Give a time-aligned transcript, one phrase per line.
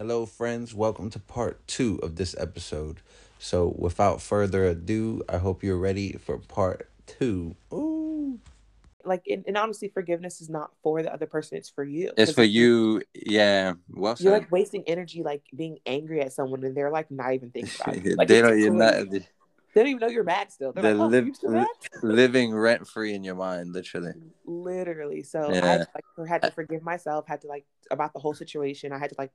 [0.00, 0.74] Hello, friends.
[0.74, 3.02] Welcome to part two of this episode.
[3.38, 7.54] So, without further ado, I hope you're ready for part two.
[7.70, 8.40] Ooh.
[9.04, 12.12] Like, and, and honestly, forgiveness is not for the other person; it's for you.
[12.16, 13.02] It's for you.
[13.12, 13.74] Yeah.
[13.90, 14.42] Well You're said.
[14.44, 17.96] like wasting energy, like being angry at someone, and they're like not even thinking about
[17.96, 18.16] it.
[18.16, 18.58] Like, they don't.
[18.58, 18.94] You're not.
[18.94, 19.26] crazy.
[19.74, 20.72] They don't even know you're mad still.
[20.72, 21.66] They're They're like, "Oh, liv- still mad?"
[22.02, 24.14] living rent free in your mind, literally.
[24.46, 25.24] Literally.
[25.24, 27.26] So I like had to forgive myself.
[27.28, 28.92] Had to like about the whole situation.
[28.92, 29.30] I had to like.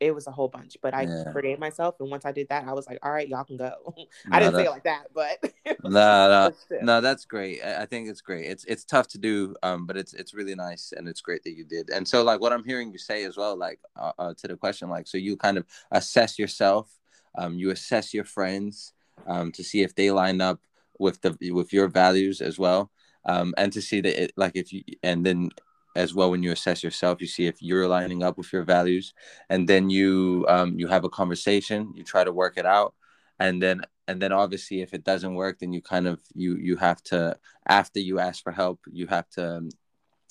[0.00, 1.32] It was a whole bunch, but I Yeah.
[1.32, 3.94] forgave myself, and once I did that, I was like, "All right, y'all can go."
[3.96, 5.38] No, I didn't say it like that, but
[5.82, 7.00] No, no, no.
[7.00, 7.60] That's great.
[7.64, 8.46] I I think it's great.
[8.46, 11.52] It's it's tough to do, um, but it's it's really nice and it's great that
[11.56, 11.90] you did.
[11.90, 14.56] And so, like, what I'm hearing you say as well, like, uh, uh, to the
[14.56, 16.90] question, like, so you kind of assess yourself,
[17.38, 18.92] um, you assess your friends,
[19.26, 20.60] um, to see if they line up
[20.98, 22.90] with the with your values as well,
[23.26, 25.50] um, and to see that, it, like, if you and then
[25.96, 29.14] as well when you assess yourself, you see if you're lining up with your values,
[29.48, 32.94] and then you um, you have a conversation, you try to work it out,
[33.38, 36.76] and then and then obviously if it doesn't work then you kind of you you
[36.76, 37.36] have to
[37.68, 39.68] after you ask for help you have to um,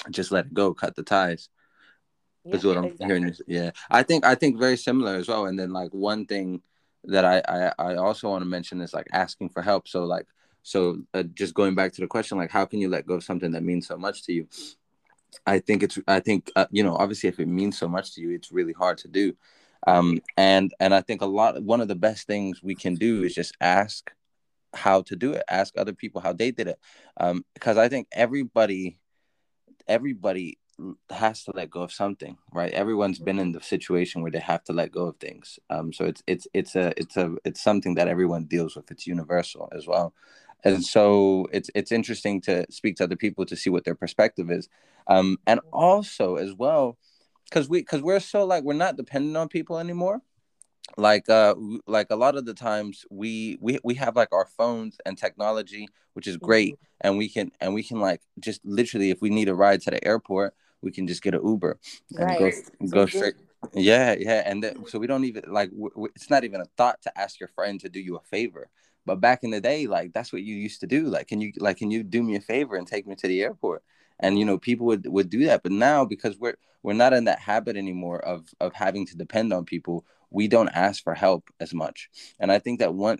[0.10, 1.50] just let it go cut the ties
[2.44, 3.06] Yeah, is what i'm exactly.
[3.08, 3.72] hearing yeah.
[3.90, 6.62] I think i think very similar as well and then like one thing
[7.06, 9.88] that i i, I also want to mention is like asking for help.
[9.88, 10.28] So like
[10.64, 13.24] so uh, just going back to the question like how can you let go of
[13.24, 14.48] something that means so much to you
[15.46, 18.22] i think it's i think uh, you know obviously if it means so much to
[18.22, 19.34] you it's really hard to do.
[19.88, 23.24] Um and and i think a lot one of the best things we can do
[23.24, 24.12] is just ask
[24.74, 25.44] how to do it.
[25.50, 26.80] Ask other people how they did it.
[27.18, 28.98] Um because i think everybody
[29.88, 30.58] everybody
[31.10, 32.74] has to let go of something right?
[32.74, 35.60] Everyone's been in the situation where they have to let go of things.
[35.70, 38.92] Um so it's it's it's a it's a it's something that everyone deals with.
[38.92, 40.14] It's universal as well
[40.66, 44.52] and so it's it's interesting to speak to other people to see what their perspective
[44.52, 44.68] is.
[45.08, 46.98] Um and also as well
[47.50, 50.22] because we because we're so like we're not dependent on people anymore.
[50.98, 51.56] Like uh
[51.88, 55.88] like a lot of the times we we we have like our phones and technology
[56.14, 56.78] which is great.
[57.02, 59.92] And we can and we can like just literally if we need a ride to
[59.92, 61.80] the airport we can just get an uber
[62.18, 62.40] and Right.
[62.40, 62.52] go
[62.90, 63.36] go straight
[63.74, 64.44] yeah yeah.
[64.46, 65.72] And then, so we don't even like
[66.16, 68.70] it's not even a thought to ask your friend to do you a favor
[69.06, 71.06] but back in the day like that's what you used to do.
[71.06, 73.42] Like can you like can you do me a favor and take me to the
[73.44, 73.84] airport?
[74.20, 75.64] And you know people would would do that.
[75.64, 79.54] But now because we're we're not in that habit anymore of of having to depend
[79.54, 82.10] on people we don't ask for help as much.
[82.40, 83.20] And i think that one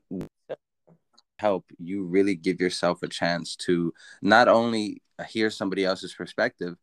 [1.40, 6.76] help you really give yourself a chance to not only hear somebody else's perspective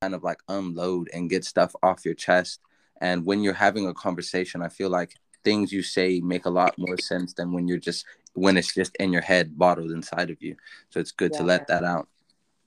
[0.00, 2.60] kind of like unload and get stuff off your chest.
[3.00, 6.76] And when you're having a conversation i feel like things you say make a lot
[6.78, 10.42] more sense than when you're just when it's just in your head bottled inside of
[10.42, 10.56] you
[10.90, 12.08] so it's good to let that out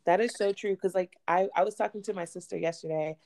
[0.06, 0.76] That is so true.
[0.76, 3.18] Cause like I, I was talking to my sister yesterday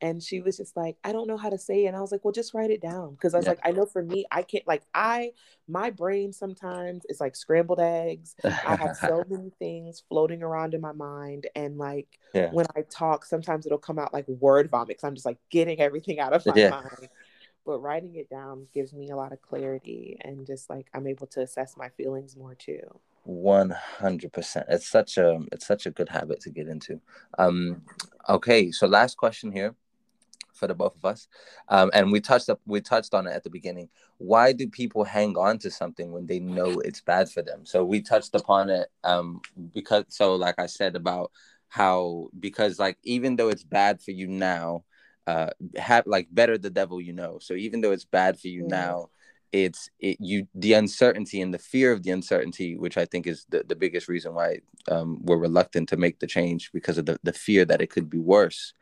[0.00, 1.88] and she was just like, I don't know how to say it.
[1.88, 3.16] And I was like, well, just write it down.
[3.20, 3.50] Cause I was Yeah.
[3.50, 5.32] like, I know for me, I can't like I
[5.68, 8.36] my brain sometimes is like scrambled eggs.
[8.64, 11.46] I have so many things floating around in my mind.
[11.54, 14.96] And like yeah when I talk, sometimes it'll come out like word vomit.
[14.98, 16.70] Cause I'm just like getting everything out of my Yeah.
[16.70, 17.08] mind.
[17.66, 21.26] But writing it down gives me a lot of clarity and just like I'm able
[21.28, 22.80] to assess my feelings more too.
[23.24, 24.66] One hundred percent.
[24.68, 27.00] It's such a it's such a good habit to get into.
[27.38, 27.82] Um,
[28.28, 29.74] okay, so last question here
[30.54, 31.28] for the both of us,
[31.68, 33.88] um, and we touched up we touched on it at the beginning.
[34.16, 37.66] Why do people hang on to something when they know it's bad for them?
[37.66, 39.42] So we touched upon it um,
[39.74, 41.30] because so like I said about
[41.68, 44.84] how because like even though it's bad for you now,
[45.30, 47.38] uh, have like better the devil you know.
[47.46, 48.68] So even though it's bad for you Mhm.
[48.82, 48.96] now
[49.52, 53.46] it's it you the uncertainty and the fear of the uncertainty which i think is
[53.52, 54.58] the, the biggest reason why
[54.88, 58.08] um, we're reluctant to make the change because of the, the fear that it could
[58.08, 58.74] be worse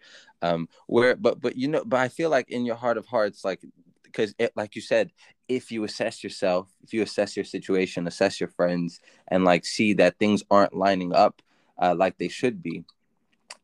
[0.43, 3.45] um where but but you know but i feel like in your heart of hearts
[3.45, 3.61] like
[4.03, 5.11] because it, like you said
[5.49, 9.95] if you assess yourself if you assess your situation assess your friends and like see
[9.95, 11.41] that things aren't lining up
[11.81, 12.85] uh, like they should be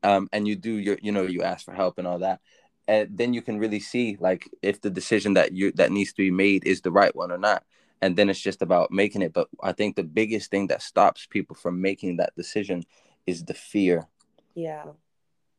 [0.03, 2.41] um and you do your you know you ask for help and all that
[2.87, 6.23] and then you can really see like if the decision that you that needs to
[6.23, 7.65] be made is the right one or not.
[8.03, 9.33] And then it's just about making it.
[9.33, 12.83] But i think the biggest thing that stops people from making that decision
[13.27, 14.09] is the fear.
[14.55, 14.85] Yeah.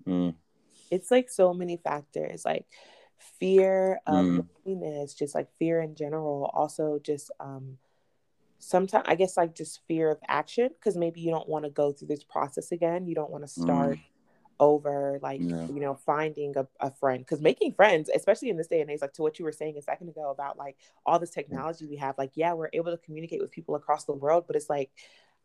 [0.06, 0.36] Mm,
[0.92, 2.66] it's like so many factors like
[3.40, 4.48] fear of Mm.
[4.66, 6.52] loneliness just like fear in general.
[6.54, 7.78] Also just um
[8.58, 11.92] sometimes i guess like just fear of action because maybe you don't want to go
[11.92, 13.08] through this process again.
[13.08, 14.00] You don't want to start
[14.60, 15.68] over like Yeah.
[15.68, 19.02] you know finding a, a friend because making friends especially in this day and age
[19.02, 21.98] like to what you were saying a second ago about like all this technology we
[21.98, 24.92] have like yeah we're able to communicate with people across the world but it's like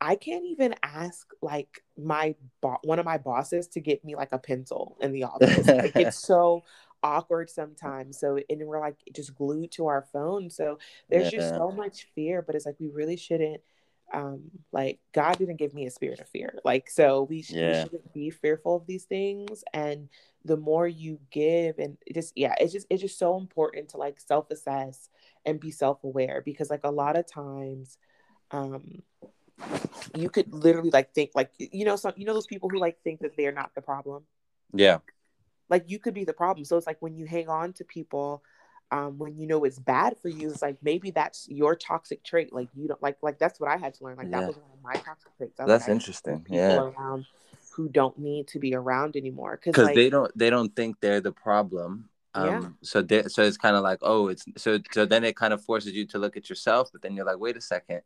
[0.01, 4.33] I can't even ask like my bo- one of my bosses to get me like
[4.33, 5.67] a pencil in the office.
[5.67, 6.63] like it's so
[7.03, 8.19] awkward sometimes.
[8.19, 10.49] So and we're like just glued to our phone.
[10.51, 10.79] So
[11.11, 11.41] there's yeah.
[11.41, 13.61] just so much fear, but it's like we really shouldn't
[14.13, 14.43] um
[14.73, 16.59] like God didn't give me a spirit of fear.
[16.65, 17.85] Like so we, sh- yeah.
[17.85, 20.09] we shouldn't be fearful of these things and
[20.45, 24.21] the more you give and just yeah, it's just it's just so important to like
[24.21, 25.11] self-assess
[25.45, 27.99] and be self-aware because like a lot of times
[28.51, 29.03] um
[30.17, 32.99] you could literally like think like you know some you know those people who like
[33.03, 34.25] think that they're not the problem.
[34.73, 34.99] Yeah.
[35.69, 36.65] Like you could be the problem.
[36.65, 38.43] So it's like when you hang on to people
[38.93, 42.53] um, when you know it's bad for you, it's like maybe that's your toxic trait.
[42.53, 44.17] Like you don't like like that's what I had to learn.
[44.17, 44.41] Like yeah.
[44.41, 45.55] that was one of my toxic traits.
[45.59, 46.47] That's like, interesting.
[46.49, 46.81] Yeah.
[46.81, 47.27] Around
[47.73, 51.21] who don't need to be around anymore because like, they don't they don't think they're
[51.21, 52.09] the problem.
[52.35, 52.69] Um, yeah.
[52.83, 55.65] So they, so it's kind of like oh it's so so then it kind of
[55.65, 58.03] forces you to look at yourself, but then you're like wait a second,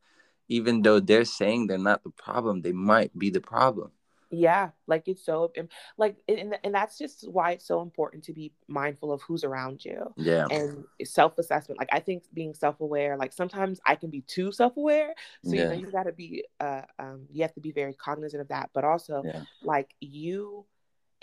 [0.48, 3.90] even though they're saying they're not the problem, they might be the problem
[4.34, 5.52] yeah like it's so
[5.96, 9.84] like and, and that's just why it's so important to be mindful of who's around
[9.84, 14.52] you yeah and self-assessment like i think being self-aware like sometimes i can be too
[14.52, 15.14] self-aware
[15.44, 15.62] so yeah.
[15.62, 18.48] you know you got to be uh um you have to be very cognizant of
[18.48, 19.42] that but also yeah.
[19.62, 20.64] like you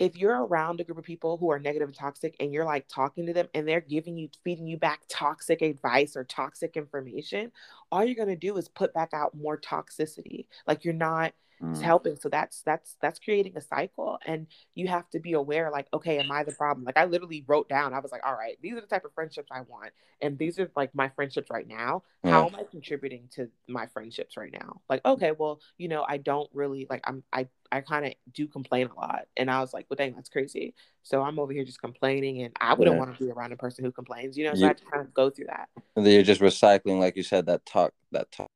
[0.02, 2.88] if you're around a group of people who are negative and toxic and you're like
[2.88, 7.52] talking to them and they're giving you feeding you back toxic advice or toxic information
[7.92, 11.32] all you're going to do is put back out more toxicity like you're not
[11.62, 11.80] mm.
[11.80, 15.86] helping so that's that's that's creating a cycle and you have to be aware like
[15.94, 18.58] okay am i the problem like i literally wrote down i was like all right
[18.62, 21.68] these are the type of friendships i want and these are like my friendships right
[21.68, 22.30] now yeah.
[22.30, 26.16] how am i contributing to my friendships right now like okay well you know i
[26.16, 29.22] don't really like i'm i I kind of do complain a lot.
[29.36, 30.74] And I was like, well, dang, that's crazy.
[31.02, 33.00] So I'm over here just complaining and I wouldn't yeah.
[33.02, 34.52] want to be around a person who complains, you know?
[34.52, 35.70] So you, I to kind of go through that.
[35.96, 38.46] And then you're just recycling, like you said, that talk, that talk.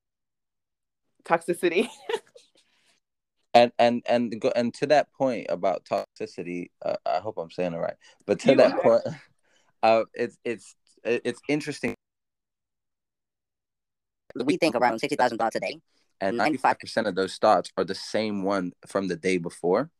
[1.25, 1.88] Toxicity.
[3.56, 7.73] and and and go and to that point about toxicity uh, i hope i'm saying
[7.73, 8.81] it right but to you that are.
[8.81, 9.03] point
[9.82, 10.76] uh it's it's
[11.06, 11.94] it's interesting.
[14.35, 15.81] We think around 60,000 thoughts a day.
[16.20, 19.91] And 95% of those thoughts are the same one from the day before.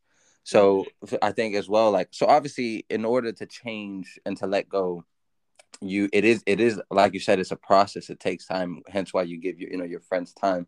[0.43, 0.87] So
[1.23, 5.05] i think as well like so obviously in order to change and to let go
[5.81, 8.11] you it is it is like you said it's a process.
[8.11, 10.67] It takes time hence why you give your you know your friends time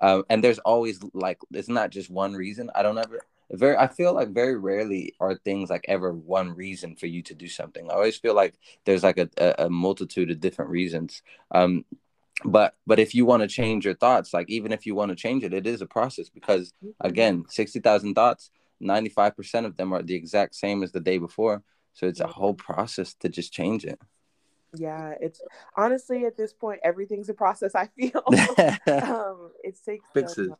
[0.00, 2.70] um, and there's always like it's not just one reason.
[2.74, 3.20] I don't ever
[3.52, 7.34] very I feel like very rarely are things like ever one reason for you to
[7.34, 7.90] do something.
[7.90, 8.54] I always feel like
[8.84, 11.22] there's like a, a, a multitude of different reasons.
[11.50, 11.84] Um,
[12.44, 15.16] but but if you want to change your thoughts, like even if you want to
[15.16, 17.06] change it, it is a process because mm-hmm.
[17.06, 18.50] again, sixty thousand thoughts,
[18.80, 21.62] ninety five percent of them are the exact same as the day before.
[21.92, 24.00] So it's a whole process to just change it
[24.74, 25.40] yeah it's
[25.76, 28.22] honestly at this point everything's a process i feel.
[28.86, 30.48] Um it takes fixes.
[30.48, 30.56] so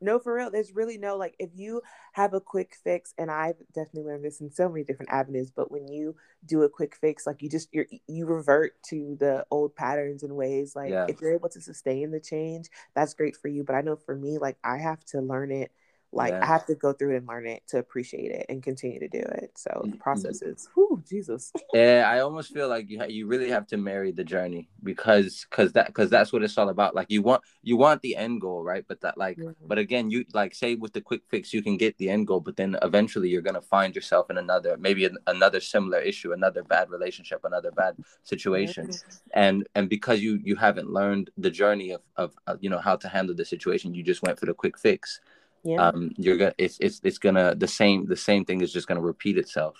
[0.00, 1.82] no for real there's really no like if you
[2.12, 5.70] have a quick fix and i've definitely learned this in so many different avenues but
[5.70, 6.14] when you
[6.46, 10.34] do a quick fix like you just you you revert to the old patterns and
[10.34, 11.06] ways like yeah.
[11.08, 14.14] if you're able to sustain the change that's great for you but i know for
[14.14, 15.72] me like i have to learn it
[16.12, 16.42] like yeah.
[16.42, 19.08] I have to go through it and learn it to appreciate it and continue to
[19.08, 19.52] do it.
[19.56, 21.52] So the process is, whoo, Jesus.
[21.74, 25.46] yeah, I almost feel like you ha- you really have to marry the journey because
[25.50, 26.94] because that because that's what it's all about.
[26.94, 28.84] Like you want you want the end goal, right?
[28.88, 29.66] But that like mm-hmm.
[29.66, 32.40] but again, you like say with the quick fix, you can get the end goal,
[32.40, 36.62] but then eventually you're gonna find yourself in another maybe an, another similar issue, another
[36.62, 39.10] bad relationship, another bad situation, mm-hmm.
[39.34, 42.96] and and because you you haven't learned the journey of of uh, you know how
[42.96, 45.20] to handle the situation, you just went for the quick fix
[45.64, 45.88] yeah.
[45.88, 49.00] um you're gonna it's it's it's gonna the same the same thing is just gonna
[49.00, 49.76] repeat itself.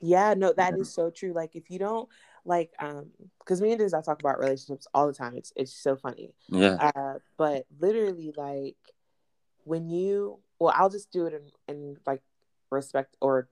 [0.00, 1.32] Yeah no that is so true.
[1.32, 2.08] Like if you don't
[2.44, 3.06] like um
[3.38, 5.36] because me and Diz I talk about relationships all the time.
[5.36, 6.34] It's it's so funny.
[6.48, 6.90] Yeah.
[6.94, 8.76] Uh but literally like
[9.64, 12.22] when you well I'll just do it in, in like
[12.70, 13.48] respect or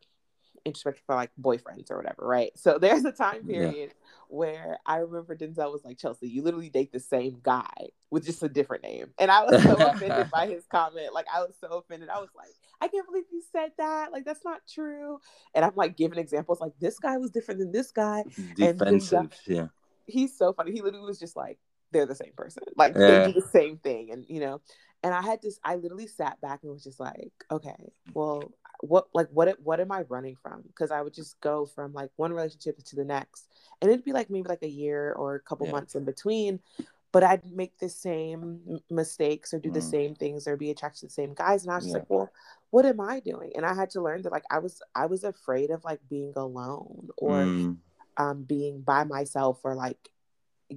[0.64, 2.50] introspective for like boyfriends or whatever, right?
[2.56, 4.08] So there's a time period yeah.
[4.28, 8.42] where I remember Denzel was like, Chelsea, you literally date the same guy with just
[8.42, 9.06] a different name.
[9.18, 11.14] And I was so offended by his comment.
[11.14, 12.08] Like I was so offended.
[12.08, 14.12] I was like, I can't believe you said that.
[14.12, 15.18] Like that's not true.
[15.54, 18.24] And I'm like giving examples like this guy was different than this guy.
[18.56, 19.66] Defensive, and yeah.
[20.06, 20.72] He's so funny.
[20.72, 21.58] He literally was just like,
[21.92, 22.64] they're the same person.
[22.76, 23.26] Like yeah.
[23.26, 24.10] they do the same thing.
[24.10, 24.60] And you know,
[25.02, 28.52] and I had to I literally sat back and was just like, okay, well,
[28.82, 30.62] what like what what am I running from?
[30.66, 33.46] Because I would just go from like one relationship to the next,
[33.80, 35.72] and it'd be like maybe like a year or a couple yeah.
[35.72, 36.60] months in between.
[37.12, 39.74] But I'd make the same mistakes or do mm.
[39.74, 42.00] the same things or be attracted to the same guys, and I was just yeah.
[42.00, 42.30] like, well,
[42.70, 43.52] what am I doing?
[43.54, 46.32] And I had to learn that like I was I was afraid of like being
[46.34, 47.76] alone or mm.
[48.16, 50.10] um being by myself or like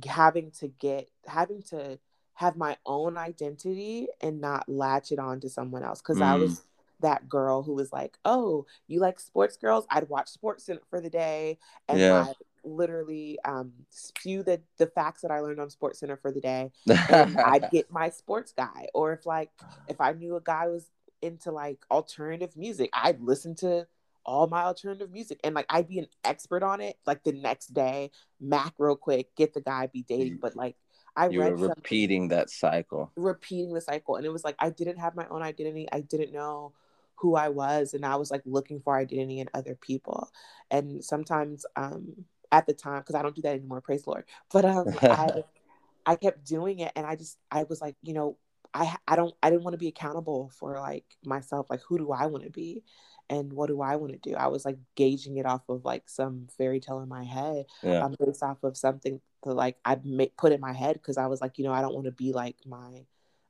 [0.05, 1.97] having to get having to
[2.35, 6.23] have my own identity and not latch it on to someone else because mm.
[6.25, 6.61] I was
[7.01, 9.85] that girl who was like, "Oh, you like sports girls?
[9.89, 12.25] I'd watch Sports Center for the day and Yeah.
[12.25, 16.41] like literally um, spew the the facts that I learned on Sports Center for the
[16.41, 16.71] day,
[17.43, 18.87] I'd get my sports guy.
[18.93, 19.51] Or if like
[19.87, 20.89] if I knew a guy was
[21.21, 23.87] into like alternative music, I'd listen to
[24.25, 26.97] all my alternative music and like I'd be an expert on it.
[27.05, 30.37] Like the next day, Mac real quick, get the guy, be dating.
[30.41, 30.75] But like
[31.15, 33.13] I you were read something repeating that cycle.
[33.15, 36.33] repeating the cycle and it was like i didn't have my own identity i didn't
[36.33, 36.73] know
[37.17, 40.29] who i was and i was like looking for identity in other people
[40.71, 42.13] and sometimes um
[42.51, 45.29] at the time because i don't do that anymore praise the lord but um i
[46.05, 48.37] i kept doing it and i just i was like you know
[48.73, 52.11] i i don't i didn't want to be accountable for like myself like who do
[52.11, 52.83] i want to be
[53.29, 56.07] and what do i want to do i was like gauging it off of like
[56.07, 58.03] some fairy tale in my head Yeah.
[58.03, 59.97] um, based off of something that like I
[60.37, 62.33] put in my head because I was like, you know, I don't want to be
[62.33, 63.05] like my,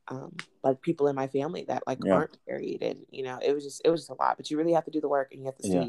[0.07, 2.15] um, like people in my family that like Yeah.
[2.15, 4.37] aren't married, and you know, it was just it was just a lot.
[4.37, 5.73] But you really have to do the work, and you have to see.
[5.73, 5.87] Yeah.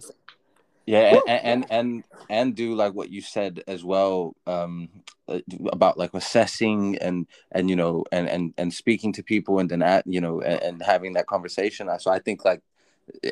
[0.87, 4.89] Yeah, and, and and and do like what you said as well um,
[5.29, 5.41] uh,
[5.73, 9.83] about like assessing and and you know and and and speaking to people and then
[9.83, 11.91] at you know and, and having that conversation.
[11.99, 12.63] So I think like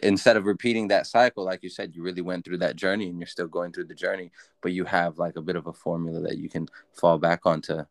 [0.03, 3.19] instead of repeating that cycle, like you said, you really went through that journey and
[3.19, 6.21] you're still going through the journey, but you have like a bit of a formula
[6.23, 7.87] that you can fall back on to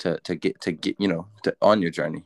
[0.00, 2.24] to to get to get you know to, on your journey.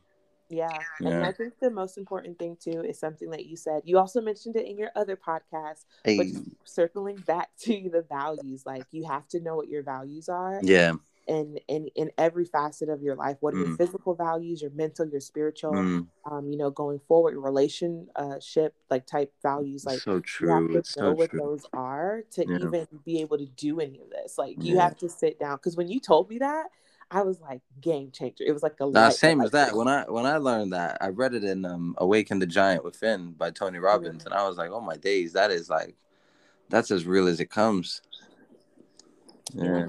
[0.50, 0.78] Yeah.
[1.00, 3.82] And I think the most important thing too is something that you said.
[3.84, 8.02] You also mentioned it in your other podcast, but Hey, just circling back to the
[8.08, 10.60] values, like you have to know what your values are.
[10.62, 10.92] yeah,
[11.26, 13.78] in in in every facet of your life what are your Mm.
[13.78, 19.06] physical values your mental your spiritual Mm, um you know going forward your relationship like
[19.06, 20.72] type values like so you have true.
[20.72, 21.40] to It's know so what true.
[21.40, 22.58] those are to Yeah.
[22.68, 24.82] even be able to do any of this like you Yeah.
[24.82, 26.66] have to sit down because when you told me that
[27.10, 29.74] i was like game changer it was like a Nah, same as that.
[29.74, 33.32] When I when I learned that, I read it in um, "Awaken the Giant Within"
[33.32, 35.96] by Tony Robbins, and I was like, "Oh my days, that is like,
[36.68, 38.02] that's as real as it comes."
[39.52, 39.86] Yeah, Yeah.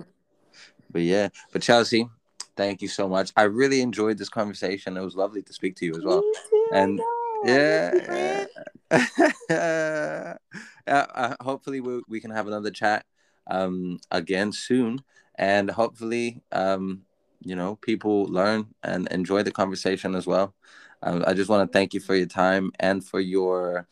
[0.91, 2.09] but yeah, but Chelsea,
[2.55, 3.31] thank you so much.
[3.35, 4.97] I really enjoyed this conversation.
[4.97, 6.21] It was lovely to speak to you as well.
[6.21, 8.49] Too, And- I Yeah, miss you, friend.
[9.49, 10.37] yeah.
[10.87, 13.05] yeah uh, hopefully, we we can have another chat
[13.47, 15.03] um again soon,
[15.35, 17.04] and hopefully, um,
[17.41, 20.53] you know, people learn and enjoy the conversation as well.
[21.03, 23.87] Um, I just want to thank you for your time and for your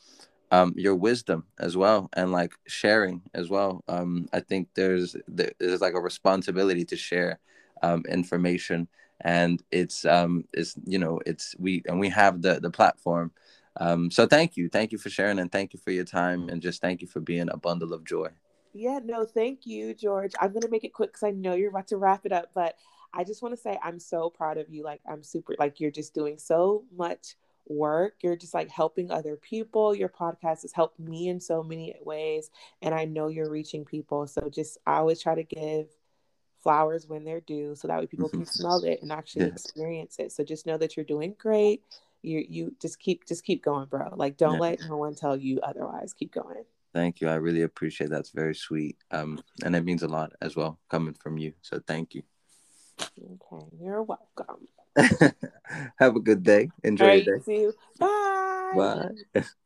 [0.54, 5.82] um your wisdom as well and like sharing as well um i think there's there's
[5.82, 7.40] like a responsibility to share
[7.82, 8.88] um information
[9.22, 13.32] and it's um it's you know it's we and we have the the platform
[13.78, 16.62] um so thank you thank you for sharing and thank you for your time and
[16.62, 18.30] just thank you for being a bundle of joy
[18.76, 20.34] Yeah, no, thank you, George.
[20.40, 22.76] I'm gonna make it quick because I know you're about to wrap it up, but
[23.14, 24.84] I just want to say I'm so proud of you.
[24.84, 27.36] Like I'm super like you're just doing so much
[27.68, 28.16] work.
[28.24, 29.94] You're just like helping other people.
[29.96, 32.50] Your podcast has helped me in so many ways,
[32.82, 34.28] and I know you're reaching people.
[34.28, 35.88] So just I always try to give
[36.62, 39.66] flowers when they're due, so that way people can smell it and actually Yes.
[39.66, 40.32] experience it.
[40.32, 41.84] So just know that you're doing great.
[42.22, 44.14] You you just keep just keep going, bro.
[44.16, 44.60] Like don't Yeah.
[44.60, 46.14] let no one tell you otherwise.
[46.14, 46.64] Keep going.
[46.94, 50.56] thank you i really appreciate that's very sweet um and it means a lot as
[50.56, 52.22] well coming from you so thank you
[53.02, 54.68] Okay, you're welcome.
[55.98, 57.74] have a good day enjoy right, your you day too.
[58.00, 59.10] Bye.
[59.34, 59.42] bye